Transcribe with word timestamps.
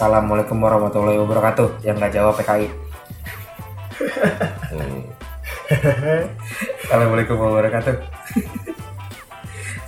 Assalamualaikum 0.00 0.56
warahmatullahi 0.64 1.20
wabarakatuh. 1.20 1.84
Yang 1.84 1.94
nggak 2.00 2.12
jawab 2.16 2.32
PKI. 2.40 2.72
Hmm. 4.72 5.00
Assalamualaikum 6.88 7.36
warahmatullahi 7.36 7.68
wabarakatuh. 7.68 7.94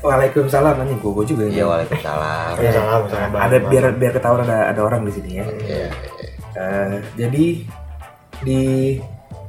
Waalaikumsalam 0.04 0.84
anjing 0.84 1.00
gue 1.00 1.12
gue 1.16 1.26
juga 1.32 1.44
Iya 1.48 1.56
ya. 1.56 1.64
waalaikumsalam. 1.64 2.52
Ya, 2.60 2.70
salam, 2.76 3.02
salam. 3.08 3.30
Ada 3.40 3.56
biar 3.64 3.84
biar 3.96 4.12
ketahuan 4.12 4.44
ada 4.44 4.68
ada 4.68 4.80
orang 4.84 5.08
di 5.08 5.16
sini 5.16 5.40
ya. 5.40 5.48
Iya. 5.48 5.88
Eh, 6.60 6.94
jadi 7.16 7.46
di 8.44 8.60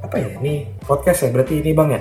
apa 0.00 0.16
ya? 0.16 0.32
Ini 0.40 0.80
podcast 0.80 1.28
ya 1.28 1.36
berarti 1.36 1.60
ini 1.60 1.76
bang 1.76 1.92
ya? 1.92 2.00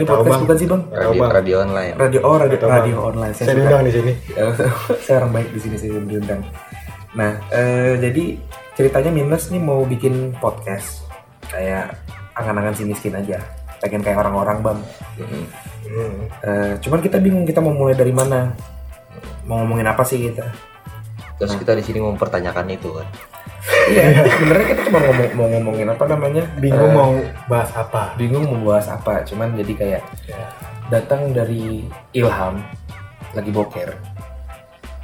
Ini 0.00 0.04
Tahu, 0.08 0.16
podcast 0.16 0.32
Bang. 0.32 0.42
bukan 0.48 0.56
sih 0.56 0.68
bang? 0.70 0.82
Radio, 0.96 1.20
Bang. 1.20 1.32
radio 1.36 1.56
online. 1.60 1.92
Radio 2.00 2.20
oh 2.24 2.36
radio, 2.40 2.56
Bang. 2.56 2.72
radio 2.72 2.96
online. 3.04 3.34
Saya 3.36 3.52
suka. 3.52 3.56
diundang 3.60 3.84
di 3.84 3.92
sini. 3.92 4.12
Ya, 4.32 4.44
saya 5.04 5.14
orang 5.20 5.32
baik 5.36 5.48
di 5.52 5.60
sini 5.60 5.76
saya 5.76 6.00
diundang. 6.08 6.40
Nah, 7.12 7.42
eh, 7.50 7.98
jadi 7.98 8.38
ceritanya 8.72 9.10
Minus 9.10 9.50
nih 9.50 9.58
mau 9.58 9.82
bikin 9.82 10.34
podcast 10.38 11.02
kayak 11.46 11.98
angan-angan 12.32 12.72
si 12.72 12.84
miskin 12.84 13.12
aja. 13.12 13.42
Pengen 13.78 14.00
kayak 14.00 14.20
orang-orang 14.20 14.58
bang. 14.62 14.78
Hmm. 15.18 15.44
Hmm. 15.84 16.16
Eh, 16.40 16.72
cuman 16.78 17.00
kita 17.00 17.18
bingung 17.18 17.42
kita 17.42 17.58
mau 17.58 17.72
mulai 17.72 17.94
dari 17.94 18.12
mana. 18.12 18.54
Mau 19.42 19.58
ngomongin 19.58 19.88
apa 19.88 20.04
sih 20.04 20.22
kita? 20.22 20.46
Terus 21.36 21.56
kita 21.56 21.72
di 21.72 21.82
sini 21.82 21.98
mau 21.98 22.12
mempertanyakan 22.12 22.68
itu 22.68 22.92
kan. 22.92 23.08
Iya, 23.90 24.22
sebenarnya 24.24 24.66
kita 24.70 24.82
cuma 24.86 24.98
ngomong 25.02 25.28
mau 25.34 25.46
ngomongin 25.50 25.88
apa 25.88 26.04
namanya? 26.06 26.44
Bingung 26.56 26.90
Eh, 26.90 26.94
mau 26.94 27.12
bahas 27.46 27.70
apa? 27.74 28.14
bingung 28.14 28.44
mau 28.46 28.70
bahas 28.70 28.86
apa. 28.86 29.24
Cuman 29.24 29.56
jadi 29.56 29.72
kayak 29.74 30.02
Ya. 30.24 30.46
datang 30.88 31.32
dari 31.32 31.88
Ilham 32.12 32.62
lagi 33.32 33.50
boker. 33.50 33.96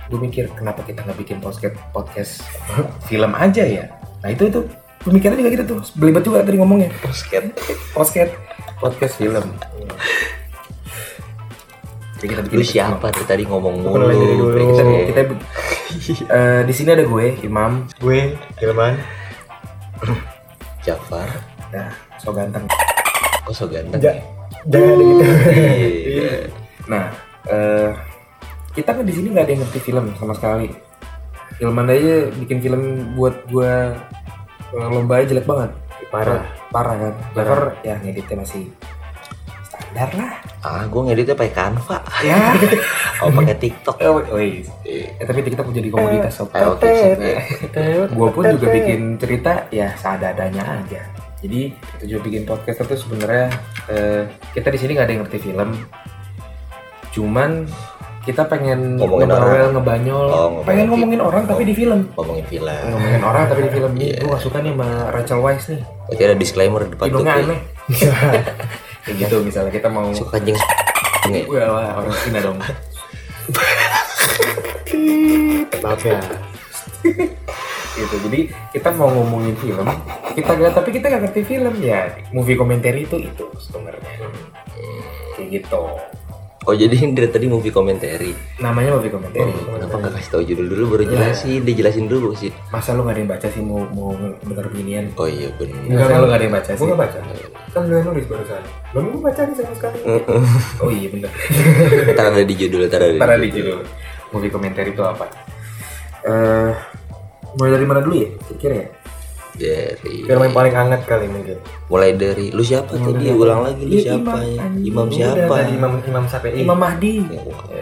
Gue 0.06 0.18
mikir 0.22 0.46
kenapa 0.54 0.86
kita 0.86 1.02
nggak 1.02 1.18
bikin 1.18 1.38
podcast 1.42 1.74
podcast 1.90 2.32
film 3.10 3.34
aja 3.34 3.62
ya. 3.66 3.90
Nah 4.22 4.30
itu 4.30 4.46
itu 4.46 4.60
pemikirannya 5.02 5.42
juga 5.42 5.50
gitu 5.58 5.64
tuh. 5.66 5.80
Belibet 5.98 6.22
juga 6.22 6.46
tadi 6.46 6.58
ngomongnya. 6.58 6.90
Posket. 7.02 7.50
Podcast 7.90 8.32
podcast 8.78 9.14
film. 9.18 9.46
Jadi 12.16 12.26
kita 12.32 12.40
bikin 12.48 12.58
Lu 12.58 12.64
siapa 12.64 13.06
tuh 13.12 13.26
tadi 13.28 13.44
ngomong 13.44 13.74
mulu? 13.82 14.08
Dulu. 14.08 14.72
Kita, 14.72 14.82
kita 15.12 15.20
eh, 16.32 16.60
di 16.64 16.72
sini 16.72 16.88
ada 16.96 17.04
gue 17.04 17.26
Imam. 17.44 17.84
Gue, 18.00 18.32
Ilman. 18.64 18.96
Jafar. 20.80 21.28
Nah, 21.74 21.92
so 22.16 22.32
ganteng. 22.32 22.64
Kok 23.44 23.52
so 23.52 23.66
ganteng 23.68 24.00
Ja- 24.00 24.16
ya? 24.16 24.22
Jangan 24.66 24.96
gitu. 24.98 25.24
Nah, 26.88 27.04
eh, 27.46 27.91
kita 28.77 28.92
kan 28.92 29.05
di 29.08 29.14
sini 29.16 29.32
nggak 29.32 29.44
ada 29.48 29.52
yang 29.56 29.62
ngerti 29.64 29.80
film 29.80 30.05
sama 30.20 30.36
sekali. 30.36 30.69
Ilman 31.56 31.88
aja 31.88 32.28
bikin 32.36 32.60
film 32.60 32.82
buat 33.16 33.48
gua 33.48 33.96
eh, 34.77 34.88
lomba 34.92 35.16
aja 35.16 35.32
jelek 35.32 35.48
banget. 35.48 35.72
Parah. 36.12 36.44
Parah 36.69 36.94
kan. 37.00 37.14
Jafar 37.32 37.60
ya 37.80 37.97
ngeditnya 38.04 38.44
masih 38.44 38.69
standar 39.64 40.10
lah. 40.12 40.32
Ah, 40.60 40.82
gue 40.84 41.00
ngeditnya 41.08 41.32
pakai 41.32 41.54
Canva. 41.56 41.98
Ya. 42.20 42.36
Oh, 43.16 43.32
pakai 43.32 43.56
TikTok. 43.56 43.97
oh, 44.04 44.20
woi. 44.36 44.60
Iya. 44.84 45.08
Eh, 45.16 45.24
tapi 45.24 45.41
kita 45.41 45.64
jadi 45.64 45.88
komoditas 45.88 46.36
sob. 46.36 46.52
Eh, 46.52 46.69
oke, 46.69 46.84
sip, 46.84 47.16
ya. 47.16 48.04
Gua 48.12 48.28
pun 48.28 48.44
juga 48.44 48.69
bikin 48.77 49.16
cerita 49.16 49.64
ya 49.72 49.88
seadanya 49.97 50.84
aja. 50.84 51.00
Jadi 51.41 51.72
kita 51.72 52.04
juga 52.04 52.20
bikin 52.28 52.44
podcast 52.44 52.84
itu 52.84 53.08
sebenarnya 53.08 53.48
eh, 53.88 54.28
kita 54.52 54.69
di 54.69 54.77
sini 54.77 55.00
nggak 55.00 55.06
ada 55.08 55.12
yang 55.16 55.22
ngerti 55.24 55.38
film. 55.48 55.70
Cuman 57.16 57.64
kita 58.27 58.42
pengen 58.44 58.98
Ngomongin 58.98 59.30
ngebawel, 59.30 59.46
orang. 59.46 59.70
ngebanyol, 59.72 60.27
Oh, 60.27 60.34
ngomongin 60.50 60.66
pengen 60.66 60.82
film. 60.82 60.91
ngomongin 60.92 61.20
orang 61.22 61.42
tapi 61.47 61.62
di 61.62 61.72
film. 61.72 62.00
Ngomongin 62.12 62.44
film. 62.44 62.82
Ngomongin 62.91 63.22
orang 63.22 63.44
tapi 63.47 63.60
di 63.62 63.70
film 63.70 63.92
ini 63.94 64.04
Iya. 64.04 64.19
gue 64.19 64.28
gak 64.28 64.42
suka 64.42 64.59
nih 64.59 64.72
sama 64.75 64.88
Rachel 65.09 65.41
Weisz 65.41 65.66
nih. 65.69 65.81
Berarti 66.04 66.22
ada 66.25 66.37
disclaimer 66.37 66.81
di 66.82 66.91
depan 66.91 67.04
tuh. 67.04 67.10
Hidungnya 67.14 67.34
aneh. 67.41 67.60
Kayak 69.06 69.16
gitu 69.22 69.37
misalnya 69.41 69.70
kita 69.70 69.87
mau 69.87 70.10
Suka 70.10 70.37
anjing. 70.37 70.59
Nggak? 71.25 71.44
Wah, 71.47 71.66
wah, 71.70 71.88
orang 71.97 72.14
Cina 72.20 72.38
dong. 72.42 72.59
Maaf 75.78 76.03
ya. 76.03 76.19
gitu. 77.94 78.14
Jadi 78.20 78.41
kita 78.72 78.88
mau 78.93 79.08
ngomongin 79.08 79.54
film, 79.56 79.87
kita 80.34 80.50
gak 80.53 80.75
tapi 80.75 80.91
kita 80.91 81.06
gak 81.08 81.22
ngerti 81.22 81.41
film 81.47 81.75
ya. 81.78 82.10
Movie 82.28 82.54
commentary 82.54 83.06
itu 83.06 83.16
itu 83.16 83.44
sebenarnya. 83.56 84.10
Kayak 85.32 85.62
gitu. 85.62 85.82
Oh 86.66 86.75
jadi 86.75 86.91
ini 86.99 87.15
dari 87.19 87.31
tadi 87.31 87.47
movie 87.47 87.71
commentary. 87.71 88.34
Namanya 88.59 88.99
movie 88.99 89.10
commentary. 89.15 89.54
Oh, 89.54 89.78
kenapa 89.78 89.94
nggak 90.03 90.12
kasih 90.19 90.31
tahu 90.34 90.43
judul 90.43 90.66
dulu 90.66 90.84
baru 90.99 91.04
jelasin? 91.15 91.62
Dia 91.62 91.75
jelasin 91.78 92.06
dulu 92.10 92.34
sih. 92.34 92.50
Masa 92.75 92.91
lu 92.99 93.06
gak 93.06 93.15
ada 93.15 93.21
yang 93.22 93.31
baca 93.31 93.47
sih 93.47 93.62
mau 93.62 93.87
mau 93.94 94.10
denger 94.43 94.66
beginian? 94.75 95.05
Oh 95.15 95.31
iya 95.31 95.49
benar. 95.55 95.78
Enggak, 95.87 96.19
lu 96.19 96.26
gak 96.26 96.38
ada 96.43 96.44
yang 96.44 96.55
baca 96.59 96.71
sih. 96.75 96.82
Gue 96.82 96.88
gak 96.91 97.00
baca. 97.06 97.19
Kan 97.71 97.81
udah 97.87 98.00
nulis 98.03 98.26
barusan. 98.26 98.62
Belum 98.91 99.05
gue 99.15 99.22
baca 99.22 99.41
nih 99.47 99.55
sama 99.55 99.75
sekali. 99.78 99.99
Oh 100.82 100.91
iya 100.91 101.09
bener. 101.09 101.31
Ntar 102.19 102.25
ada 102.34 102.43
di 102.43 102.55
judul, 102.59 102.91
ntar 102.91 103.00
ada 103.00 103.15
di 103.15 103.19
Ntar 103.22 103.38
di 103.38 103.50
judul. 103.55 103.78
Movie 104.34 104.50
commentary 104.50 104.91
itu 104.91 105.03
apa? 105.06 105.25
Eh, 106.26 106.72
mulai 107.55 107.71
dari 107.78 107.87
mana 107.87 108.03
dulu 108.03 108.15
ya? 108.19 108.28
Kira 108.59 108.75
ya? 108.75 108.87
Dari 109.56 110.22
Film 110.22 110.41
yang 110.43 110.53
paling 110.53 110.75
hangat 110.75 111.00
kali 111.03 111.27
mungkin. 111.27 111.56
mulai 111.87 112.12
dari 112.12 112.50
lu 112.50 112.61
siapa 112.61 112.93
tadi? 112.93 113.31
Ulang 113.31 113.62
lagi 113.62 113.83
lu 113.83 113.94
Iya, 113.94 114.03
siapa? 114.12 114.43
Imam, 114.43 114.53
ya? 114.53 114.67
Imam 114.83 115.06
siapa? 115.09 115.55
tadi 115.56 115.72
Imam 115.72 115.93
Imam 115.99 116.25
Syafi'i. 116.27 116.61
Imam 116.61 116.77
Mahdi. 116.77 117.15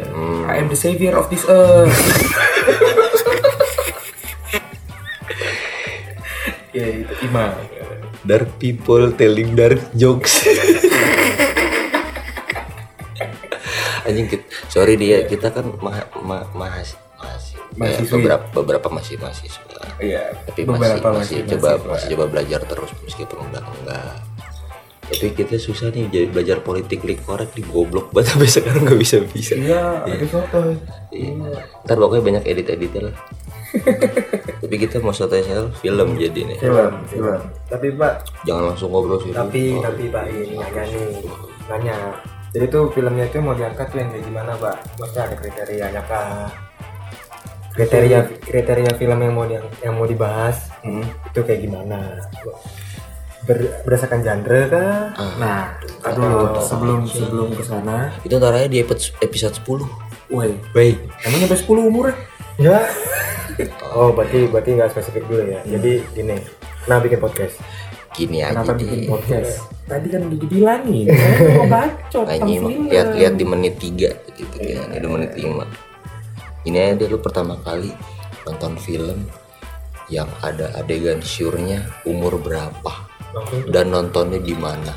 Hmm. 0.08 0.46
I 0.46 0.54
am 0.56 0.68
the 0.68 0.76
savior 0.76 1.14
of 1.14 1.26
this 1.26 1.42
earth. 1.44 1.90
ya 6.72 6.86
itu 6.96 7.12
Imam. 7.22 7.50
Dark 8.22 8.56
people 8.56 9.12
telling 9.12 9.52
dark 9.52 9.82
jokes. 9.92 10.40
Anjing 14.04 14.28
kita, 14.28 14.44
sorry 14.68 14.94
dia 14.94 15.24
kita 15.24 15.48
kan 15.48 15.64
ma, 15.80 15.92
ma, 16.18 16.44
mahas, 16.52 16.92
mahasiswa, 17.16 17.64
Mahasiswi. 17.72 18.12
beberapa 18.14 18.44
beberapa 18.54 18.88
masih 18.92 19.16
mahasiswa. 19.16 19.64
Iya. 20.02 20.34
Tapi 20.46 20.60
beberapa 20.66 21.08
masih, 21.14 21.14
masih, 21.14 21.36
masih 21.44 21.50
coba 21.54 21.68
mahasiswa. 21.68 21.90
masih 21.90 22.06
coba 22.14 22.24
belajar 22.30 22.60
terus 22.66 22.90
meskipun 23.06 23.38
enggak 23.50 23.64
enggak. 23.82 24.14
Tapi 25.04 25.26
kita 25.36 25.56
susah 25.60 25.92
nih 25.92 26.08
jadi 26.08 26.26
belajar 26.32 26.58
politik 26.64 27.04
korek 27.28 27.52
di 27.52 27.60
goblok 27.60 28.08
banget 28.10 28.32
sampai 28.32 28.48
sekarang 28.48 28.82
nggak 28.88 28.98
bisa 28.98 29.16
bisa. 29.20 29.52
Iya, 29.52 30.00
ada 30.00 30.26
foto. 30.26 30.58
Iya. 31.12 31.60
Ntar 31.84 31.96
pokoknya 32.00 32.22
banyak 32.24 32.44
edit 32.48 32.66
editnya 32.72 33.12
lah. 33.12 33.16
Tapi 34.64 34.74
kita 34.80 35.02
mau 35.02 35.12
soto 35.12 35.34
sel 35.34 35.68
film 35.82 36.14
jadi 36.16 36.40
nih. 36.46 36.58
Film, 36.62 36.92
film. 37.10 37.40
Tapi 37.68 37.86
Pak, 37.92 38.12
Jangan 38.48 38.72
langsung 38.72 38.88
ngobrol 38.94 39.18
sih. 39.20 39.34
tapi 39.34 39.76
Oh, 39.76 39.82
tapi 39.82 40.08
Pak 40.08 40.24
ini 40.30 40.56
nanya 40.56 40.82
nih. 40.88 41.10
Nanya. 41.68 41.96
Jadi 42.54 42.64
tuh 42.70 42.86
filmnya 42.94 43.26
itu 43.26 43.42
mau 43.42 43.50
diangkat 43.52 43.86
tuh 43.90 43.98
yang 43.98 44.08
kayak 44.14 44.24
gimana 44.30 44.52
Pak? 44.56 44.76
Maksudnya 45.02 45.22
ada 45.26 45.36
kriterianya 45.36 46.02
kah? 46.06 46.48
Kriteria 47.74 48.18
kriteria 48.38 48.92
film 48.94 49.18
yang 49.18 49.34
mau 49.34 49.44
di- 49.44 49.58
yang 49.82 49.94
mau 49.94 50.06
dibahas 50.06 50.70
Hmm. 50.80 51.02
itu 51.02 51.40
kayak 51.40 51.60
gimana? 51.60 52.22
Ber- 53.42 53.82
berdasarkan 53.82 54.22
genre 54.22 54.60
kah? 54.68 55.10
Nah, 55.36 55.74
tar 56.00 56.14
dulu 56.14 56.54
sebelum 56.60 56.98
sebelum 57.04 57.48
ke 57.50 57.60
sana, 57.60 58.14
Itu 58.22 58.38
ntar 58.38 58.54
aja 58.54 58.66
di 58.66 58.78
episode 58.78 59.18
episode 59.20 59.54
10. 59.58 59.84
woi, 60.30 60.54
Wait. 60.72 60.96
emang 61.20 61.42
sampai 61.42 61.58
10 61.58 61.82
umurnya? 61.84 62.14
Ya. 62.56 62.78
Oh, 63.92 64.10
berarti 64.10 64.46
berarti 64.46 64.70
nggak 64.72 64.90
spesifik 64.90 65.26
dulu 65.26 65.42
ya. 65.44 65.60
Jadi 65.64 66.02
gini. 66.10 66.38
Nah, 66.84 66.98
bikin 66.98 67.18
podcast. 67.18 67.58
Gini 68.12 68.38
aja 68.40 68.54
Kenapa 68.56 68.72
deh. 68.72 68.86
bikin 68.86 69.00
podcast? 69.04 69.50
Tadi 69.84 70.06
kan 70.08 70.20
udah 70.22 70.38
dibilangin, 70.38 71.06
mau 71.58 71.66
bacot 71.68 72.22
Nah, 72.22 72.32
tentang 72.32 72.48
ini 72.48 72.56
film. 72.56 72.82
lihat 72.88 73.08
lihat 73.12 73.34
di 73.34 73.44
menit 73.44 73.74
3 73.76 74.08
gitu 74.32 74.54
kan. 74.54 74.94
Di 74.94 75.04
menit 75.04 75.32
5. 75.34 75.66
Ini 76.64 76.76
aja 76.80 76.94
deh 76.96 77.08
lu 77.08 77.18
pertama 77.18 77.56
kali 77.58 77.92
nonton 78.42 78.76
film 78.76 79.28
yang 80.06 80.28
ada 80.40 80.72
adegan 80.74 81.20
syurnya 81.20 81.80
umur 82.02 82.36
berapa 82.36 82.92
dan 83.66 83.88
nontonnya 83.88 84.38
di 84.38 84.52
mana. 84.54 84.92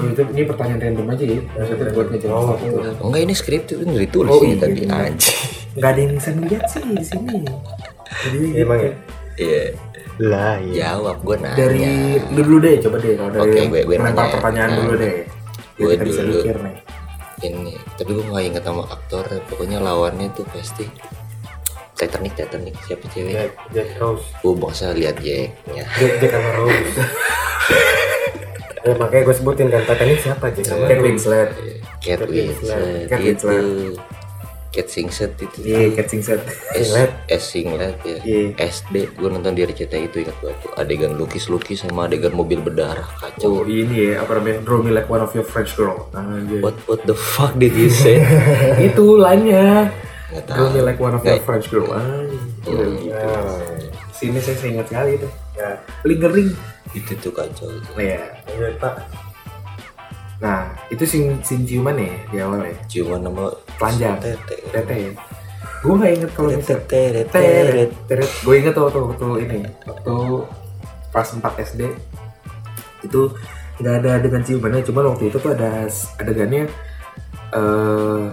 Itu 0.00 0.26
ini 0.26 0.42
pertanyaan 0.42 0.80
random 0.80 1.06
aja 1.08 1.24
ya, 1.24 1.38
maksudnya 1.48 1.86
buat 1.92 2.08
ngejawab 2.08 2.34
Oh, 2.34 2.46
waktu. 2.50 2.98
Enggak 3.00 3.20
ini 3.20 3.34
skrip 3.34 3.62
itu 3.64 3.74
kan 3.76 3.86
ditulis 3.92 4.30
Oh, 4.32 4.40
ini 4.40 4.48
iya, 4.48 4.58
tadi 4.58 4.82
aja. 4.84 5.32
Nggak 5.70 5.86
ada 5.88 6.00
yang 6.00 6.12
bisa 6.12 6.30
ngeliat 6.32 6.64
sih 6.66 6.82
di 6.82 7.04
sini. 7.04 7.36
Jadi 8.20 8.38
Emang 8.56 8.78
ya? 8.80 8.92
Iya. 9.36 9.62
Lah, 10.20 10.54
iya. 10.60 10.74
Jawab 10.90 11.16
gue 11.22 11.36
nanya. 11.38 11.56
dari 11.56 11.82
lu 12.28 12.42
dulu 12.42 12.58
deh, 12.60 12.74
coba 12.78 12.96
deh 12.98 13.12
kalau 13.14 13.30
dari 13.30 13.42
Oke, 13.46 13.60
gue- 13.70 13.84
gue 13.86 13.96
nanya. 13.96 14.26
pertanyaan 14.28 14.68
Nah, 14.68 14.78
dulu 14.80 14.92
deh. 14.96 15.14
Biar 15.70 15.78
gue 15.78 15.92
kita 15.92 16.04
bisa 16.04 16.20
dulu. 16.20 16.34
mikir 16.36 16.56
nih. 16.58 16.76
Ini 17.44 17.74
tapi 17.96 18.10
gue 18.16 18.24
gak 18.24 18.44
inget 18.44 18.64
sama 18.64 18.84
aktor 18.88 19.24
pokoknya 19.48 19.78
lawannya 19.80 20.28
tuh 20.36 20.44
pasti 20.52 20.84
Titanic 21.96 22.32
Titanic 22.32 22.74
siapa 22.88 23.04
cewek 23.12 23.32
Jack, 23.36 23.52
Jack 23.76 23.88
Rose. 24.00 24.24
gue 24.40 24.54
bangsa 24.56 24.96
lihat 24.96 25.16
Jacknya 25.20 25.84
Jack, 26.00 26.12
Jack 26.24 26.32
sama 26.32 26.50
Rose. 26.56 26.92
ya 28.80 28.92
makanya 29.00 29.22
gue 29.28 29.36
sebutin 29.36 29.66
kan 29.68 29.82
Titanic 29.84 30.18
siapa 30.24 30.46
Jack 30.56 30.66
Kate. 30.68 31.02
Winslet. 31.04 31.50
Kate 32.00 32.24
Winslet. 32.24 33.06
Kate 33.12 33.20
gitu 33.20 33.46
Winslet. 33.48 34.19
Cat 34.70 34.86
Singset 34.86 35.34
itu 35.36 35.66
Iya, 35.66 35.90
catching 35.92 36.22
set. 36.22 36.38
S, 36.70 36.86
Singlet. 36.86 37.10
S 37.26 37.42
Singlet 37.50 37.96
ya 38.00 38.18
Iya. 38.20 38.42
SD 38.62 38.94
gue 39.12 39.28
nonton 39.28 39.50
di 39.50 39.62
RCTI 39.62 40.06
itu 40.06 40.22
ingat 40.22 40.36
gue 40.38 40.54
tuh 40.56 40.70
adegan 40.74 41.12
lukis-lukis 41.12 41.82
sama 41.82 42.06
adegan 42.06 42.30
mobil 42.30 42.58
berdarah 42.58 43.02
Oh, 43.02 43.18
kacau 43.20 43.52
ini 43.64 44.10
ya, 44.10 44.22
apa 44.22 44.36
namanya? 44.36 44.62
Draw 44.62 44.78
me 44.80 44.90
like 44.90 45.06
one 45.06 45.20
of 45.20 45.30
your 45.32 45.42
French 45.42 45.74
girl. 45.74 46.06
Anjir. 46.12 46.60
what 46.60 46.78
what 46.86 47.02
the 47.02 47.14
fuck 47.14 47.54
did 47.54 47.72
you 47.72 47.88
say 47.88 48.22
Itu 48.86 49.16
lainnya. 49.16 49.90
nggak 50.30 50.44
tahu 50.46 50.56
Draw 50.56 50.68
me 50.70 50.80
like 50.84 50.98
one 50.98 51.12
of 51.12 51.20
your 51.20 51.34
Nggak- 51.34 51.44
French 51.44 51.66
girl. 51.66 51.90
Anjir. 51.90 53.10
Nah, 53.10 53.58
Sini 54.12 54.38
saya 54.38 54.54
ingat 54.62 54.86
sekali 54.86 55.16
itu. 55.16 55.28
ya 55.52 55.74
Lingering. 56.02 56.54
itu 56.90 57.12
tuh 57.16 57.30
kacau 57.30 57.66
itu 57.66 57.90
Iya. 57.96 58.22
lanjut 58.46 58.74
pak 58.76 58.94
Nah, 60.40 60.60
itu 60.88 61.04
sing 61.04 61.36
sing 61.40 61.62
ciuman 61.62 61.92
ya 61.94 62.12
di 62.26 62.36
awal 62.38 62.64
ya. 62.64 62.74
cuma 62.88 63.16
nama 63.16 63.44
Telanjang. 63.76 64.16
tete 64.18 64.56
Tete. 64.66 64.94
Ya. 64.94 65.12
Gue 65.80 65.94
gak 65.96 66.12
inget 66.12 66.30
kalau 66.30 66.48
misalnya 66.50 66.84
teret 66.86 67.26
teret 67.28 67.90
teret 68.04 68.30
gue 68.40 68.54
inget 68.54 68.74
waktu, 68.74 68.98
waktu 69.00 69.26
ini 69.42 69.58
waktu 69.82 70.14
pas 71.10 71.24
4 71.26 71.40
SD 71.42 71.82
itu 73.00 73.20
nggak 73.76 73.94
ada 73.96 74.10
adegan 74.14 74.40
ciumannya 74.40 74.84
cuma 74.84 75.00
waktu 75.02 75.28
itu 75.28 75.36
tuh 75.36 75.50
ada 75.50 75.88
adegannya 76.16 76.68
eh 77.50 78.24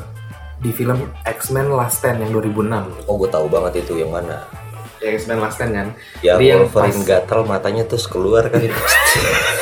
di 0.57 0.71
film 0.71 0.97
X-Men 1.23 1.69
Last 1.69 2.01
Stand 2.01 2.19
yang 2.19 2.31
2006 2.33 3.07
oh 3.07 3.15
gue 3.15 3.29
tahu 3.29 3.47
banget 3.47 3.83
itu 3.83 3.95
yang 3.97 4.11
mana. 4.11 4.43
Ya 4.97 5.13
X-Men 5.13 5.39
Last 5.39 5.55
Stand 5.55 5.71
kan? 5.71 5.87
Yang 6.19 6.37
yang 6.41 6.59
Wolverine 6.65 6.99
pas- 6.99 7.07
gatal 7.07 7.41
matanya 7.43 7.83
terus 7.83 8.05
keluar 8.05 8.47
kan 8.47 8.59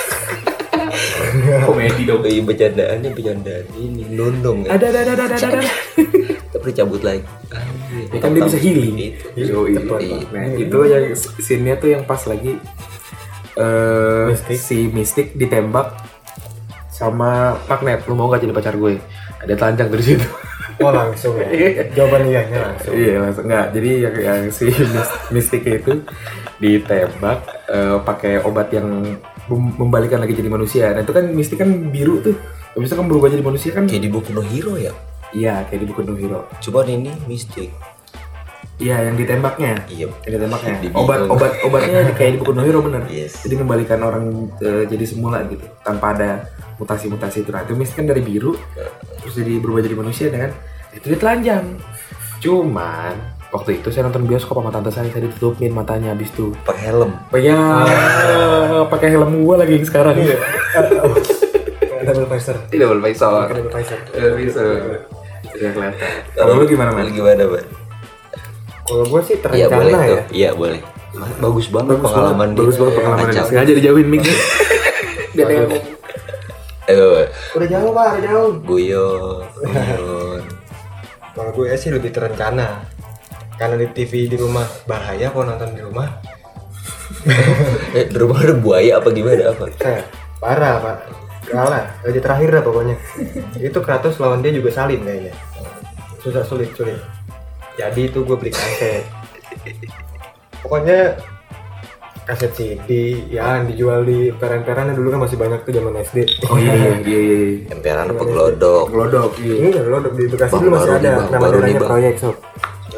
komedi 1.63 2.01
dong 2.03 2.21
Iya 2.25 2.41
bercandaannya 2.43 3.09
bercandaan 3.15 3.65
ini 3.79 4.03
nundung 4.11 4.67
ya. 4.67 4.75
ada 4.75 4.85
ada 4.91 4.99
ada 5.05 5.13
ada 5.13 5.23
ada, 5.25 5.47
ada. 5.61 5.69
Tapi 6.55 6.69
cabut 6.73 7.01
lagi. 7.05 7.21
Ya 8.11 8.19
kan 8.19 8.33
dia 8.33 8.41
bisa 8.43 8.59
healing 8.59 8.95
Itu. 9.37 9.95
Iya. 10.01 10.17
Nah, 10.33 10.43
itu 10.57 10.77
yang 10.89 11.05
scene-nya 11.15 11.75
tuh 11.77 11.89
yang 11.93 12.03
pas 12.03 12.21
lagi 12.25 12.57
eh 13.55 14.25
Mystic. 14.33 14.57
si 14.59 14.77
Mystic 14.91 15.27
ditembak 15.37 15.95
sama 16.91 17.59
Magnet. 17.69 18.03
Lu 18.07 18.15
mau 18.15 18.27
gak 18.31 18.43
jadi 18.43 18.55
pacar 18.55 18.75
gue? 18.75 18.99
Ada 19.43 19.53
telanjang 19.55 19.89
dari 19.91 20.03
situ. 20.03 20.27
oh 20.75 20.91
langsung 20.91 21.39
ya 21.39 21.87
jawaban 21.95 22.27
iyanya 22.27 22.67
langsung 22.71 22.93
iya 22.99 23.15
langsung 23.23 23.47
nggak. 23.47 23.67
Jadi 23.71 23.91
yang, 24.03 24.15
yang 24.19 24.41
si 24.51 24.67
Mystic 25.31 25.63
itu 25.63 26.03
ditembak 26.59 27.39
eh, 27.71 27.97
pakai 28.03 28.43
obat 28.43 28.73
yang 28.75 29.15
membalikan 29.51 30.21
lagi 30.21 30.33
jadi 30.33 30.49
manusia. 30.49 30.93
Nah 30.93 31.01
itu 31.05 31.13
kan 31.13 31.25
Mystic 31.33 31.61
kan 31.61 31.69
biru 31.93 32.21
tuh. 32.21 32.35
Habis 32.75 32.91
itu 32.91 32.95
kan 32.97 33.07
berubah 33.07 33.31
jadi 33.31 33.43
manusia 33.45 33.71
kan? 33.71 33.87
Kayak 33.87 34.03
di 34.07 34.11
buku 34.11 34.29
no 34.35 34.43
hero 34.43 34.75
ya. 34.75 34.91
Iya 35.35 35.67
kayak 35.67 35.79
di 35.83 35.87
buku 35.91 36.01
No 36.07 36.15
Hero. 36.15 36.47
Cuman 36.63 36.87
ini 36.87 37.11
mistik. 37.27 37.69
Iya 38.79 39.11
yang 39.11 39.19
ditembaknya. 39.19 39.83
Iya. 39.91 40.07
Yang 40.23 40.33
ditembaknya. 40.39 40.73
Di 40.79 40.87
Obat 40.95 41.27
obat 41.27 41.51
obatnya 41.67 42.11
kayak 42.15 42.31
di 42.35 42.39
buku 42.39 42.51
No 42.55 42.63
Hero 42.63 42.79
bener. 42.79 43.03
Yes. 43.11 43.43
Jadi 43.43 43.59
membalikan 43.59 43.99
orang 43.99 44.51
eh, 44.63 44.87
jadi 44.87 45.03
semula 45.03 45.43
gitu 45.51 45.67
tanpa 45.83 46.15
ada 46.15 46.47
mutasi-mutasi 46.79 47.43
itu. 47.43 47.51
Nah 47.51 47.67
itu 47.67 47.75
Mystic 47.75 47.99
kan 47.99 48.07
dari 48.07 48.23
biru 48.23 48.55
terus 49.19 49.35
jadi 49.35 49.59
berubah 49.59 49.83
jadi 49.83 49.95
manusia 49.99 50.27
kan. 50.31 50.55
Itu 50.95 51.11
dia 51.11 51.19
telanjang. 51.19 51.65
Cuman 52.39 53.34
waktu 53.55 53.79
itu 53.79 53.87
saya 53.89 54.05
nonton 54.05 54.27
bioskop 54.27 54.59
sama 54.59 54.69
tante 54.69 54.91
saya 54.91 55.07
saya 55.07 55.23
ditutupin 55.23 55.71
matanya 55.71 56.11
habis 56.11 56.29
itu. 56.29 56.51
Pakai 56.61 56.91
helm. 56.91 57.11
Oh 57.31 57.39
ya, 57.39 57.59
pakai 58.93 59.07
helm 59.11 59.41
gua 59.41 59.63
lagi 59.63 59.79
sekarang. 59.81 60.15
Iya. 60.15 60.35
double 62.05 62.29
visor 62.29 62.57
boleh 62.69 62.99
visor. 63.01 63.49
double 63.49 63.71
visor 63.71 63.99
Tidak 64.05 64.33
bisa. 64.37 64.61
Tidak 65.47 65.71
kelihatan. 65.71 66.09
Kalau 66.35 66.53
lu 66.59 66.65
gimana, 66.67 66.91
Man? 66.91 67.09
gimana, 67.09 67.43
Bang? 67.47 67.65
kalau 68.85 69.01
gue 69.01 69.21
sih 69.25 69.33
Iya, 69.33 69.65
boleh 69.65 69.89
terencana 69.89 69.97
tuh. 69.97 70.13
ya 70.13 70.21
Iya, 70.29 70.49
boleh. 70.53 70.81
Bagus 71.41 71.67
banget 71.73 71.95
Bagus 71.95 72.05
pengalaman 72.05 72.37
banget, 72.37 72.53
dia. 72.53 72.61
bagus 72.61 72.77
banget 72.77 72.93
pengalaman 72.93 73.25
Kacau. 73.25 73.45
Sengaja 73.49 73.71
dijauhin 73.73 74.07
mic. 74.07 74.21
Biar 75.33 75.47
dia 75.49 75.57
ngomong. 75.57 75.83
Ayo, 76.85 77.05
udah 77.57 77.67
jauh 77.67 77.89
pak 77.89 78.05
udah 78.13 78.21
jauh 78.21 78.49
guyon. 78.61 79.41
Guyon. 79.57 80.41
kalau 81.33 81.51
gue 81.51 81.73
sih 81.73 81.89
lebih 81.89 82.13
terencana 82.13 82.85
karena 83.55 83.75
di 83.79 83.87
TV 83.91 84.27
di 84.27 84.37
rumah 84.39 84.67
bahaya 84.85 85.31
kalau 85.31 85.45
nonton 85.47 85.71
di 85.75 85.81
rumah 85.83 86.07
eh, 87.97 88.05
di 88.07 88.17
rumah 88.17 88.39
ada 88.43 88.53
buaya 88.57 88.99
apa 88.99 89.09
gimana 89.13 89.51
apa? 89.55 89.65
saya 89.79 90.01
parah 90.39 90.75
pak 90.81 90.97
kalah 91.45 91.85
raja 92.01 92.19
terakhir 92.19 92.47
dah 92.59 92.63
pokoknya 92.65 92.95
itu 93.61 93.79
Kratos 93.79 94.17
lawan 94.17 94.41
dia 94.41 94.51
juga 94.51 94.73
salin 94.73 95.01
kayaknya 95.05 95.33
susah 96.25 96.41
sulit 96.41 96.73
sulit 96.73 96.97
jadi 97.77 98.01
itu 98.09 98.25
gue 98.25 98.35
beli 98.35 98.51
kaset 98.51 99.05
pokoknya 100.65 101.13
kaset 102.25 102.49
CD 102.57 102.89
ya 103.29 103.61
dijual 103.61 104.01
di 104.01 104.33
peran-peran 104.33 104.97
dulu 104.97 105.13
kan 105.13 105.29
masih 105.29 105.37
banyak 105.37 105.61
tuh 105.61 105.77
zaman 105.77 105.93
SD 106.01 106.17
Oh 106.49 106.57
iya 106.57 106.73
iya 106.73 106.91
iya. 107.05 107.19
iya. 107.21 107.69
Emperan 107.69 108.09
apa 108.09 108.23
gelodok? 108.25 108.89
Glodok. 108.89 109.37
Iya. 109.37 109.53
ini 109.61 109.69
kan 109.69 109.83
lo 109.85 109.97
di 110.09 110.25
Bekasi 110.25 110.53
dulu 110.57 110.69
masih 110.73 110.91
ada 110.97 111.05
nih, 111.05 111.13
Bang, 111.13 111.27
nama 111.29 111.41
baru 111.45 111.53
nih, 111.53 111.61
daerahnya 111.61 111.77
Bang. 111.77 111.89
proyek 111.93 112.15
sob 112.17 112.35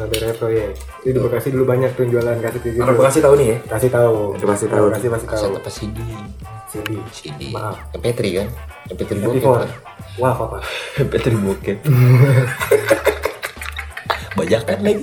daerahnya 0.08 0.34
proyek 0.34 0.68
itu 1.00 1.10
di 1.10 1.20
Bekasi 1.20 1.48
dulu 1.48 1.64
banyak 1.64 1.90
tuh 1.92 2.04
jualan 2.04 2.36
kaset 2.38 2.60
CD 2.60 2.76
Orang 2.78 2.96
Bekasi 2.96 3.18
tahu 3.18 3.34
nih 3.34 3.46
ya? 3.46 3.56
kasih 3.68 3.90
tahu 3.90 4.16
pasti 4.38 4.66
tahu. 4.66 4.84
kasih 4.90 5.08
masih 5.08 5.26
tahu 5.26 5.36
Kaset 5.38 5.50
apa 5.54 5.70
CD? 5.70 5.98
CD 6.66 6.88
CD. 7.10 7.40
Maaf. 7.48 7.76
MP3 7.94 8.20
kan? 8.34 8.48
MP3 8.88 9.10
bokep. 9.18 9.38
MP4 9.38 9.48
kan? 9.54 9.70
wah 10.16 10.34
apa 10.34 10.58
MP3 10.98 11.26
bokep. 11.38 11.78
Banyak 14.30 14.62
kan 14.62 14.78
lagi. 14.78 15.02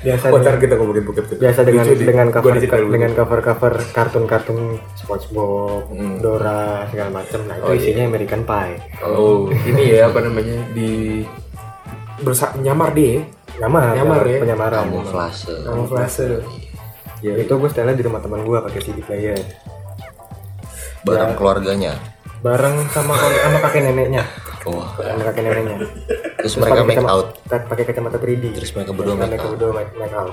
biasa 0.00 0.24
dengan, 0.30 0.54
kita 0.56 0.74
ngomongin 0.74 1.02
bokep 1.02 1.24
tuh. 1.26 1.36
biasa 1.36 1.60
dengan 1.60 1.82
Lucu 1.82 1.92
nih. 1.92 2.06
dengan 2.06 2.26
cover 2.30 2.54
dengan 2.86 3.10
cover 3.12 3.40
cover 3.42 3.74
kartun 3.90 4.24
kartun 4.24 4.58
SpongeBob 4.94 5.90
Hmm. 5.90 6.22
Dora 6.22 6.86
segala 6.86 7.10
macam 7.12 7.40
nah 7.44 7.56
itu 7.56 7.64
Oh, 7.64 7.72
iya. 7.72 7.82
isinya 7.82 8.04
American 8.06 8.42
Pie 8.44 8.76
Oh, 9.02 9.50
ini 9.50 9.82
ya 9.90 10.06
apa 10.06 10.22
namanya 10.22 10.62
di 10.70 11.20
bersa 12.18 12.52
nyamar 12.54 12.92
dia. 12.92 13.26
Nyamar 13.56 13.92
Nyamar 13.92 14.22
ya? 14.22 14.38
penyamaran 14.38 14.84
Kamuflase. 14.86 15.54
Kamuflase. 15.62 16.26
Ya, 17.20 17.34
itu 17.34 17.50
gue 17.50 17.68
setelnya 17.68 17.92
di 17.92 18.02
rumah 18.02 18.18
teman 18.18 18.40
gue 18.40 18.58
pakai 18.60 18.80
CD 18.80 19.00
player 19.00 19.36
Bareng 21.00 21.32
keluarganya. 21.34 21.96
bareng 22.40 22.88
sama 22.88 23.12
sama 23.20 23.58
kakek 23.60 23.84
neneknya 23.84 24.24
Wah. 24.64 24.96
sama 24.96 25.22
kakek 25.26 25.42
neneknya 25.42 25.76
Terus 26.38 26.56
mereka 26.56 26.72
pakai 26.74 26.84
make 26.86 26.96
kacamata- 26.96 27.12
out. 27.14 27.26
pa- 27.44 27.66
pakai 27.66 27.84
kacamata 27.84 28.16
3D 28.16 28.44
Terus 28.54 28.70
mereka 28.72 28.90
berdua 28.90 29.12
Mereka 29.14 29.28
make 29.28 29.36
out. 29.38 29.50
berdua 29.52 29.70
make, 29.74 29.92
make 29.94 30.14
out 30.14 30.32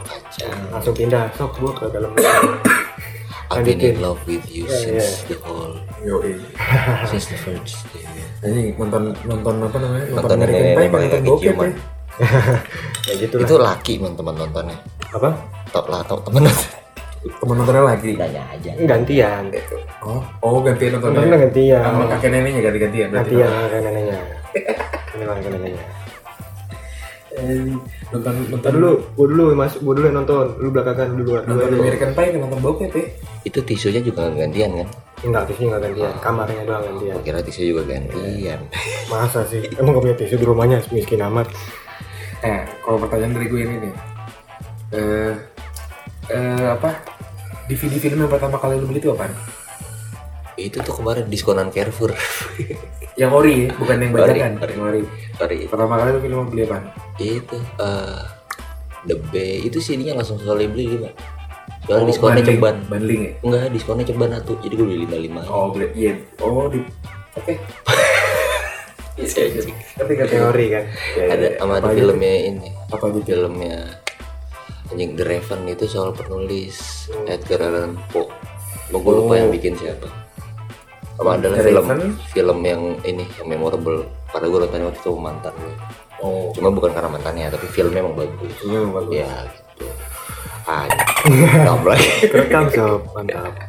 langsung 0.72 0.96
pindah 0.96 1.24
sok 1.34 1.52
gue 1.58 1.72
ke 1.74 1.86
dalam 1.90 2.12
I've 3.52 3.64
been 3.66 3.80
in 3.82 4.00
love 4.00 4.24
with 4.24 4.44
you 4.46 4.64
Iya, 4.64 4.76
since 4.78 5.08
iya. 5.22 5.28
the 5.28 5.38
whole 5.42 5.76
Yo, 6.00 6.24
since 7.12 7.28
the 7.28 7.36
first 7.38 7.84
day. 7.92 8.04
Ini 8.42 8.72
nonton 8.74 9.12
nonton 9.24 9.56
apa 9.62 9.78
namanya? 9.78 10.06
Nonton 10.10 10.16
Nonton 10.16 10.36
American 10.38 10.64
nenek-nenek 10.64 10.78
Pie 10.78 10.92
pakai 10.94 11.20
bokep 11.26 11.44
ciuman. 11.44 11.68
ya. 11.68 11.76
ya 13.08 13.14
gitu 13.16 13.36
lah 13.38 13.46
Itu 13.46 13.56
laki 13.58 13.94
teman-teman 13.98 14.34
nontonnya. 14.36 14.78
apa 15.10 15.30
Top 15.70 15.86
lah, 15.88 16.02
top 16.04 16.24
temen 16.24 16.48
Temen 17.28 17.56
nontonnya 17.56 17.84
lagi. 17.86 18.16
Tanya 18.16 18.44
aja. 18.50 18.72
gantian 18.80 19.44
Oh, 20.00 20.22
oh 20.42 20.60
gantian 20.60 20.96
nontonnya 20.96 21.24
nontonnya. 21.24 21.40
gantian 21.44 21.82
Sama 21.84 22.06
kakek 22.10 22.30
neneknya 22.30 22.62
ganti-gantian. 22.64 23.08
berarti. 23.10 23.34
gantian 23.34 23.48
sama 23.48 23.62
kakek 23.64 23.82
neneknya 23.84 24.18
ini 25.14 25.24
lah 25.24 25.36
kakek 25.36 25.52
neneknya 25.54 25.86
Eh, 27.38 27.70
Nonton 28.10 28.50
nonton 28.50 28.72
dulu, 28.74 28.92
gua 29.14 29.26
dulu 29.30 29.44
mas, 29.54 29.78
gua 29.78 29.94
dulu 29.94 30.10
yang 30.10 30.18
nonton, 30.18 30.58
lu 30.58 30.74
belakangan 30.74 31.14
dulu 31.14 31.38
nonton 31.38 31.70
dulu. 31.70 31.84
American 31.86 32.12
Pie 32.18 32.34
nonton 32.34 32.58
bokep 32.58 32.92
ya. 32.92 33.06
Itu 33.46 33.60
tisunya 33.62 34.02
juga 34.02 34.26
gantian 34.34 34.74
kan? 34.74 34.88
Enggak, 35.22 35.44
tisu 35.46 35.70
nggak 35.70 35.82
gantian, 35.84 36.14
kamarnya 36.18 36.66
doang 36.66 36.82
gantian. 36.88 37.14
Kira 37.22 37.46
tisu 37.46 37.62
juga 37.68 37.86
gantian. 37.86 38.58
Masa 39.06 39.46
sih? 39.46 39.62
Emang 39.78 39.94
gak 39.94 40.04
punya 40.04 40.18
tisu 40.18 40.34
di 40.34 40.46
rumahnya 40.46 40.82
miskin 40.90 41.22
amat? 41.22 41.46
Eh, 42.44 42.62
kalau 42.82 42.98
pertanyaan 43.02 43.34
dari 43.34 43.48
gue 43.50 43.62
ini 43.62 43.76
nih. 43.82 43.94
Eh, 44.94 45.34
eh 46.32 46.66
apa? 46.70 46.92
DVD 47.68 48.00
film 48.00 48.24
yang 48.24 48.32
pertama 48.32 48.56
kali 48.56 48.80
lu 48.80 48.88
beli 48.88 49.02
itu 49.02 49.12
apaan? 49.12 49.34
Itu 50.56 50.82
tuh 50.82 50.96
kemarin 50.96 51.28
diskonan 51.28 51.70
Carrefour. 51.70 52.14
Yang 53.18 53.32
ori, 53.34 53.54
ya? 53.66 53.74
bukan 53.74 53.98
yang 53.98 54.12
bajakan. 54.14 54.62
ori. 54.62 54.74
Yang 54.78 54.84
ori. 54.86 55.02
Sorry, 55.34 55.58
Pertama 55.66 55.98
kali 55.98 56.10
lu 56.14 56.20
film 56.22 56.38
beli 56.50 56.62
apaan? 56.66 56.84
itu 57.18 57.58
eh 57.82 58.22
The 59.10 59.18
Bay 59.34 59.66
itu 59.66 59.82
sininya 59.82 60.22
langsung 60.22 60.38
sekali 60.38 60.70
beli 60.70 60.86
lima. 60.98 61.10
Soalnya 61.90 62.04
Oh, 62.04 62.06
diskonnya 62.06 62.44
ceban. 62.46 62.76
Bundling 62.86 63.22
ya? 63.26 63.32
Enggak, 63.42 63.66
diskonnya 63.74 64.06
ceban 64.06 64.30
satu. 64.38 64.54
Jadi 64.62 64.74
gue 64.78 64.86
beli 64.86 65.00
lima 65.10 65.18
lima. 65.18 65.42
Oh, 65.50 65.74
beli. 65.74 65.90
Iya. 65.98 66.14
Oh, 66.46 66.70
di 66.70 66.78
Oke. 67.34 67.54
Iya, 67.58 67.58
Tapi 69.18 70.12
kan 70.14 70.28
Teori 70.30 70.66
kan? 70.70 70.84
ada 71.18 71.48
sama 71.58 71.74
ada 71.82 71.90
apa 71.90 71.90
aja 71.94 72.02
filmnya 72.06 72.34
ini. 72.54 72.70
Apa 72.94 73.06
gitu? 73.18 73.34
Filmnya 73.34 73.78
anjing 74.88 75.20
The 75.20 75.26
Raven 75.28 75.62
itu 75.68 75.86
soal 75.90 76.16
penulis 76.16 77.10
Edgar 77.28 77.66
Allan 77.66 78.00
Poe. 78.14 78.30
Mau 78.94 79.04
gue 79.04 79.14
lupa 79.20 79.34
yang 79.36 79.52
bikin 79.52 79.76
siapa. 79.76 80.08
Sama 81.18 81.36
ada 81.36 81.50
film 81.60 81.86
Raven? 81.86 82.02
film 82.32 82.60
yang 82.64 82.82
ini 83.04 83.26
yang 83.42 83.48
memorable. 83.50 84.06
Karena 84.32 84.46
gue 84.48 84.60
nontonnya 84.64 84.86
waktu 84.94 85.02
itu 85.02 85.10
sama 85.12 85.22
mantan 85.34 85.54
gue. 85.60 85.76
Oh, 86.18 86.50
cuma 86.50 86.74
bukan 86.74 86.98
karena 86.98 87.10
mantannya 87.14 87.46
tapi 87.54 87.70
filmnya 87.70 88.02
emang 88.02 88.18
bagus 88.18 88.54
memang 88.66 88.90
bagus. 88.90 89.22
ya 89.22 89.30
gitu 89.54 89.86
anjing 90.66 91.82
lagi 91.86 92.10
Kerekam 92.34 92.66
sob, 92.74 93.02
mantap. 93.16 93.54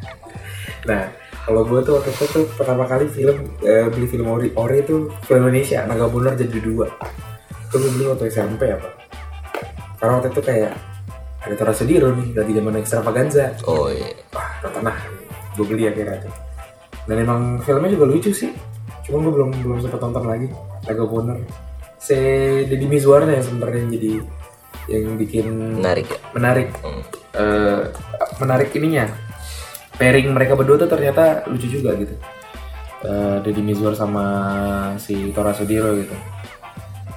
Nah, 0.89 1.11
kalau 1.45 1.61
gue 1.65 1.79
tuh 1.81 1.93
waktu 1.97 2.09
itu 2.11 2.25
tuh 2.29 2.45
pertama 2.53 2.83
kali 2.85 3.07
film 3.09 3.37
eh, 3.61 3.87
beli 3.89 4.05
film 4.05 4.27
ori 4.29 4.51
ori 4.53 4.83
itu 4.83 5.09
film 5.25 5.47
Indonesia 5.47 5.81
Naga 5.85 6.05
Bonar 6.07 6.33
jadi 6.35 6.59
dua. 6.59 6.87
Itu 7.69 7.75
gue 7.77 7.91
beli 7.95 8.05
waktu 8.07 8.29
SMP 8.29 8.69
apa? 8.69 8.89
Karena 9.97 10.19
waktu 10.19 10.29
itu 10.31 10.41
kayak 10.41 10.71
ada 11.39 11.55
Tora 11.55 11.73
Sudiro 11.73 12.11
nih 12.13 12.35
lagi 12.35 12.51
zaman 12.51 12.73
extravaganza. 12.77 13.55
oh 13.65 13.87
iya 13.89 14.11
Wah, 14.35 14.81
lah. 14.83 14.97
Gue 15.55 15.65
beli 15.65 15.87
akhirnya 15.87 16.21
tuh. 16.23 16.33
Dan 17.09 17.25
emang 17.25 17.57
filmnya 17.63 17.89
juga 17.89 18.05
lucu 18.05 18.29
sih. 18.29 18.51
Cuma 19.07 19.23
gue 19.25 19.31
belum 19.33 19.49
belum 19.63 19.77
sempat 19.81 19.99
nonton 20.05 20.23
lagi 20.27 20.47
Naga 20.85 21.03
Bonar. 21.07 21.37
Si 21.99 22.15
Deddy 22.67 22.85
Mizwarnya 22.87 23.39
yang 23.41 23.45
sebenarnya 23.45 23.83
jadi 23.91 24.11
yang 24.89 25.21
bikin 25.21 25.45
menarik 25.77 26.09
ya 26.09 26.17
menarik 26.33 26.67
Hmm. 26.81 27.01
eh, 27.37 27.81
menarik 28.41 28.69
ininya 28.73 29.05
pairing 29.99 30.31
mereka 30.31 30.55
berdua 30.55 30.79
tuh 30.79 30.87
ternyata 30.87 31.43
lucu 31.51 31.67
juga 31.67 31.91
gitu. 31.99 32.15
Eh 33.03 33.37
Deddy 33.43 33.59
Mizwar 33.59 33.93
sama 33.93 34.25
si 34.95 35.35
Tora 35.35 35.51
Sudiro 35.51 35.91
gitu. 35.99 36.15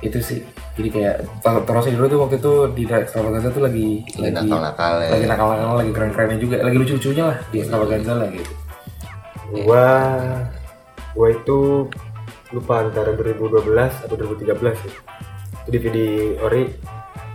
Itu 0.02 0.18
sih. 0.18 0.42
Jadi 0.74 0.88
kayak 0.90 1.16
Tora 1.40 1.62
Tora 1.62 1.80
Sudiro 1.86 2.10
tuh 2.10 2.18
waktu 2.26 2.42
itu 2.42 2.52
di 2.74 2.82
Extravaganza 2.90 3.54
tuh 3.54 3.62
lagi 3.62 4.02
lagi 4.18 4.50
nakal 4.50 4.98
nakal-nakal 5.30 5.76
lagi 5.78 5.92
keren-kerennya 5.94 6.38
juga. 6.42 6.56
Lagi 6.60 6.76
lucu-lucunya 6.82 7.24
lah 7.30 7.38
di 7.54 7.56
Extravaganza 7.62 8.12
lah 8.18 8.28
gitu. 8.34 8.52
Gua 9.62 9.86
gua 11.14 11.28
itu 11.30 11.86
lupa 12.52 12.84
antara 12.84 13.14
2012 13.14 14.04
atau 14.04 14.14
2013 14.18 14.74
sih. 14.82 14.92
Itu 15.62 15.68
DVD 15.70 15.98
ori 16.42 16.66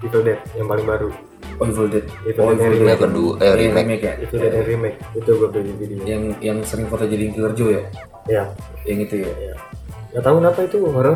Evil 0.03 0.21
Dead 0.21 0.39
yang 0.59 0.67
paling 0.67 0.85
baru. 0.85 1.09
Oh 1.57 1.65
Evil 1.65 1.87
Dead 1.87 2.05
Evil 2.23 2.37
oh, 2.39 2.51
Dead 2.51 2.69
Evil 2.69 2.87
yang 2.87 3.01
kedua 3.01 3.31
eh 3.35 3.45
Iya, 3.47 3.53
remake 3.73 3.97
ya 3.99 4.13
Evil 4.19 4.37
Dead 4.37 4.53
yang 4.53 4.67
remake 4.67 4.97
itu 5.13 5.29
gua 5.33 5.49
beli 5.49 5.71
DVD-nya. 5.71 6.05
yang 6.05 6.23
yang 6.39 6.57
sering 6.61 6.85
foto 6.85 7.03
jadi 7.03 7.23
Killer 7.29 7.53
Joe 7.53 7.71
ya 7.71 7.81
Ya, 8.27 8.43
yang 8.83 8.99
itu 8.99 9.15
ya 9.17 9.31
ya. 9.41 9.55
Gak 10.09 10.19
tahu 10.21 10.37
kenapa 10.37 10.59
itu 10.61 10.77
horor. 10.83 11.15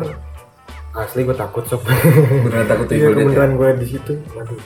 Asli 0.92 1.22
gua 1.22 1.32
takut 1.34 1.60
sob. 1.62 1.84
beneran 1.84 2.64
takut 2.66 2.86
Iya 2.86 2.96
Evil 2.98 3.12
Dead 3.12 3.20
ya? 3.20 3.28
kebenaran 3.28 3.52
gua 3.54 3.68
di 3.72 3.86
situ. 3.86 4.12
Waduh. 4.30 4.60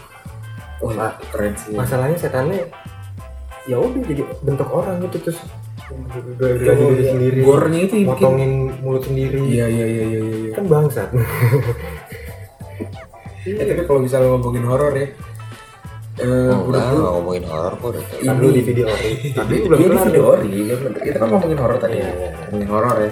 oh 0.78 0.90
Pak. 0.92 1.12
keren 1.30 1.52
sih 1.56 1.72
Masalahnya 1.72 2.16
setannya 2.16 2.60
ya 3.64 3.76
udah 3.76 3.98
jadi 4.00 4.22
bentuk 4.40 4.68
orang 4.68 5.02
gitu 5.02 5.18
terus 5.24 5.38
udah 5.86 6.46
Oh, 6.72 6.90
diri 6.90 7.00
iya. 7.00 7.10
sendiri 7.10 7.38
Gornya 7.40 7.80
itu 7.80 7.94
yang 7.96 8.06
bikin 8.08 8.26
motongin 8.26 8.52
mulut 8.80 9.02
sendiri 9.02 9.38
Iya 9.40 9.66
iya 9.66 9.86
iya 9.86 10.04
iya 10.04 10.20
iya. 10.22 10.50
kan 10.52 10.64
bangsat 10.66 11.08
Eh, 13.46 13.62
tapi 13.64 13.82
kalau 13.84 14.02
misalnya 14.02 14.26
ngomongin 14.28 14.66
horor 14.66 14.90
ya, 14.92 15.06
eh 16.16 16.24
enggak 16.24 16.58
menurut 16.58 16.80
gue 16.80 16.96
nggak 16.96 17.12
ngomongin 17.12 17.44
horor 17.44 17.72
kok 17.74 17.88
udah 17.92 18.02
tahu. 18.02 18.20
kan 18.24 18.34
lu 18.36 18.48
di 18.48 18.62
video 18.62 18.86
ori 18.88 19.10
tapi 19.30 19.52
ini 19.52 19.64
belum 19.64 19.78
kelar 19.78 20.06
video 20.06 20.24
ori, 20.26 20.48
ya 20.64 20.74
bener. 20.74 21.00
kita 21.04 21.16
kan 21.18 21.28
ngomongin 21.28 21.58
horor 21.60 21.76
tadi, 21.76 21.94
Iya, 21.94 22.08
iya. 22.08 22.30
ngomongin 22.48 22.68
horor 22.68 22.96
ya. 22.96 23.10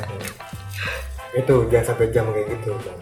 itu 1.35 1.55
jangan 1.67 1.87
sampai 1.87 2.07
jam 2.09 2.25
kayak 2.31 2.47
gitu 2.49 2.71
Bang. 2.81 2.99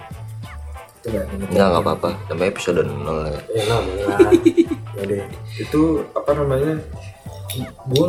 Itu 0.96 1.06
nggak 1.08 1.24
enggak 1.50 1.66
nggak 1.68 1.82
apa-apa 1.82 2.10
namanya 2.26 2.50
episode 2.50 2.80
0 2.82 2.90
ya 3.26 3.40
ya 3.48 3.62
nggak 3.62 3.80
boleh 3.82 4.04
lah 4.06 4.18
ya 4.98 5.02
deh 5.04 5.22
Itu 5.54 5.80
apa 6.12 6.30
namanya? 6.32 6.74
Gue 7.84 8.06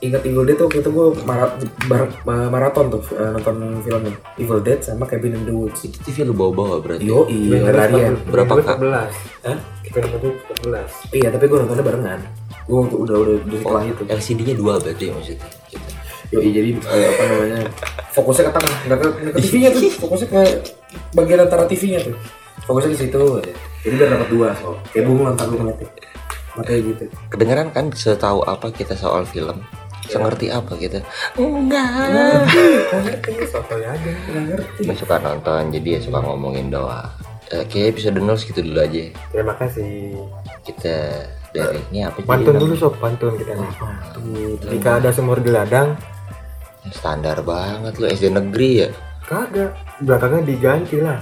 ingat 0.00 0.24
Evil 0.24 0.44
Dead 0.48 0.56
tuh 0.56 0.64
waktu 0.66 0.80
itu 0.80 0.90
gue 0.90 1.06
marat, 1.28 1.50
bar- 1.84 2.12
ma- 2.24 2.48
maraton 2.48 2.88
tuh 2.88 3.04
eh, 3.12 3.30
nonton 3.30 3.56
filmnya 3.84 4.16
Evil 4.36 4.60
Dead 4.64 4.80
sama 4.80 5.04
Cabin 5.04 5.36
in 5.36 5.44
the 5.44 5.52
Woods. 5.52 5.84
itu 5.84 5.96
TV 6.00 6.24
lu 6.24 6.32
bawa-bawa 6.32 6.80
berarti 6.80 7.04
Yo 7.04 7.28
iya 7.28 7.68
larian. 7.68 8.16
Berapa, 8.24 8.64
Kak? 8.64 8.80
14 8.80 9.44
Hah? 9.44 9.58
kita 9.84 9.96
nonton 10.00 10.32
14 10.64 11.12
Iya 11.12 11.28
tapi 11.28 11.44
gue 11.46 11.58
nontonnya 11.60 11.84
barengan. 11.84 12.20
Gue 12.64 12.76
waktu 12.80 12.96
udah 12.96 13.16
udah 13.20 13.34
di 13.44 13.56
sekolah 13.60 13.82
itu. 13.84 14.02
LCD-nya 14.08 14.54
dua 14.56 14.74
berarti 14.80 15.04
maksudnya 15.12 15.48
gitu. 15.68 15.88
Yo 16.30 16.38
jadi 16.40 16.70
eh, 16.80 17.06
apa 17.10 17.22
namanya? 17.28 17.58
Fokusnya 18.10 18.44
ke 18.48 18.52
tengah, 18.56 18.76
nggak 18.88 18.98
ke, 18.98 19.06
ke 19.36 19.40
TV-nya 19.44 19.68
tuh. 19.70 19.82
Fokusnya 20.00 20.28
ke 20.32 20.40
bagian 21.12 21.40
antara 21.44 21.64
TV-nya 21.68 22.00
tuh. 22.08 22.16
Fokusnya 22.64 22.90
ke 22.94 22.98
situ. 23.04 23.22
Jadi 23.84 23.94
biar 24.00 24.08
dapat 24.16 24.28
dua. 24.32 24.48
So. 24.56 24.78
Kayak 24.90 25.04
bunga 25.06 25.34
ntar 25.36 25.46
lu 25.50 25.60
ngeliatnya. 25.60 25.88
Makanya 26.50 26.80
gitu. 26.82 27.04
kedengeran 27.30 27.68
kan 27.70 27.94
setahu 27.94 28.42
apa 28.42 28.74
kita 28.74 28.98
soal 28.98 29.22
film 29.22 29.62
sengerti 30.10 30.46
apa 30.50 30.72
kita 30.74 30.98
enggak. 31.38 32.50
Ngerti 32.90 33.30
soto 33.46 33.78
aja 33.78 33.94
Nggak 33.94 34.44
ngerti. 34.50 34.80
Nggak 34.84 34.98
suka 34.98 35.16
nonton 35.22 35.62
jadi 35.70 35.88
ya 35.96 36.00
suka 36.02 36.18
ngomongin 36.18 36.68
doang. 36.68 37.08
Eh, 37.50 37.66
kayak 37.66 37.98
episode 37.98 38.22
0 38.22 38.38
segitu 38.38 38.62
dulu 38.62 38.78
aja. 38.78 39.10
Terima 39.34 39.54
kasih. 39.58 40.14
Kita 40.62 40.94
dari 41.50 41.82
ini 41.90 42.06
apa 42.06 42.22
sih? 42.22 42.28
Pantun 42.30 42.54
dulu 42.62 42.74
sob 42.78 42.94
pantun 43.02 43.34
kita 43.34 43.58
nih. 43.58 43.70
Tuh, 44.14 44.54
jika 44.70 45.02
ada 45.02 45.10
sumur 45.10 45.42
di 45.42 45.50
ladang. 45.50 45.98
Standar 46.94 47.42
banget 47.42 47.98
lu 47.98 48.06
SD 48.06 48.30
negeri 48.30 48.86
ya? 48.86 48.88
Kagak. 49.26 49.74
Belakangnya 49.98 50.42
diganti 50.46 50.96
lah. 51.02 51.18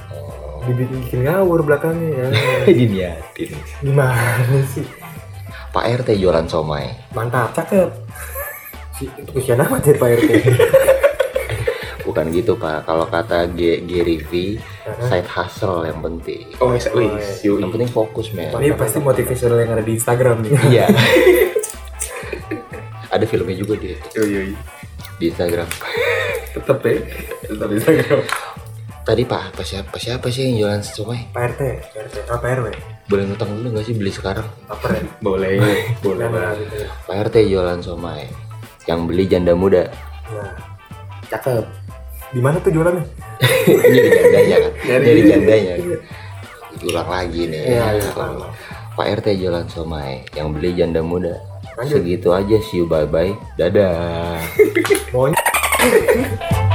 Dibikin 0.69 1.01
bikin 1.01 1.21
ngawur 1.25 1.65
belakangnya 1.65 2.09
ya. 2.13 2.27
Diniatin. 2.77 3.51
Gimana 3.81 4.61
sih? 4.69 4.85
Pak 5.73 5.85
RT 6.05 6.21
jualan 6.21 6.45
somai. 6.45 6.93
Mantap 7.17 7.57
cakep. 7.57 7.89
Kesian 9.31 9.61
amat 9.61 9.83
ya 9.83 9.95
Pak 9.95 10.09
RT 10.17 10.31
bukan 12.07 12.25
gitu 12.31 12.53
Pak 12.55 12.83
kalau 12.83 13.05
kata 13.05 13.47
G 13.51 13.85
Gary 13.85 14.17
V 14.19 14.57
side 15.03 15.29
hustle 15.29 15.85
yang 15.85 16.01
penting 16.01 16.49
Oh, 16.57 16.73
bisa. 16.73 16.89
Wih, 16.91 17.13
yang 17.45 17.69
penting 17.69 17.87
fokus 17.87 18.33
men 18.33 18.49
Ini 18.51 18.73
pasti 18.75 18.99
motivational 18.99 19.59
yang 19.59 19.71
ada 19.71 19.85
di 19.85 19.93
Instagram 19.93 20.41
nih. 20.41 20.51
iya 20.69 20.87
ada 23.09 23.25
filmnya 23.25 23.55
juga 23.55 23.77
dia 23.77 23.97
Yo 24.13 24.25
yo. 24.25 24.41
di 25.17 25.25
Instagram 25.27 25.69
Tetep 26.51 26.79
ya. 26.81 26.97
Tetep 27.45 27.69
Instagram. 27.71 28.21
tadi 29.03 29.23
Pak 29.25 29.43
apa 29.51 29.63
siapa 29.63 29.97
siapa 29.97 30.27
sih 30.29 30.43
yang 30.47 30.55
jualan 30.59 30.83
somai 30.83 31.29
Pak 31.29 31.43
RT 31.51 31.61
Pak 31.89 32.01
RT 32.05 32.17
apa 32.27 32.47
RW 32.55 32.67
boleh 33.05 33.25
ngutang 33.25 33.51
dulu 33.51 33.69
nggak 33.71 33.85
sih 33.85 33.95
beli 33.95 34.13
sekarang 34.13 34.45
Baper 34.65 34.91
ya 34.95 35.03
Boleh. 35.27 35.57
Boleh. 36.01 36.29
Pak 37.05 37.17
RT 37.27 37.49
jualan 37.49 37.81
somai 37.81 38.29
yang 38.89 39.05
beli 39.05 39.29
janda 39.29 39.53
muda. 39.53 39.93
Nah, 40.33 40.53
Cakep. 41.29 41.65
di 42.33 42.41
mana 42.41 42.57
tuh 42.59 42.73
jualannya? 42.73 43.05
Ini 43.69 43.99
dari 44.01 44.11
jandanya 44.17 44.57
kan? 44.59 44.73
Dari- 44.81 45.05
dari 45.05 45.23
jandanya 45.29 45.75
ulang 46.79 47.09
lagi 47.11 47.43
nih. 47.51 47.63
Kalau 47.75 48.13
paham. 48.17 48.37
Pak 48.97 49.07
RT 49.23 49.27
jualan 49.39 49.67
somai. 49.69 50.25
Yang 50.33 50.49
beli 50.57 50.71
janda 50.75 51.01
muda. 51.05 51.37
Lanjut. 51.79 52.03
segitu 52.03 52.35
aja 52.35 52.59
see 52.59 52.83
you 52.83 52.91
bye 52.91 53.07
bye 53.07 53.39
dadah 53.55 54.43